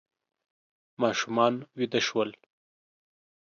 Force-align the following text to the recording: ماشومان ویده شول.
ماشومان 1.01 1.53
ویده 1.77 2.01
شول. 2.07 2.29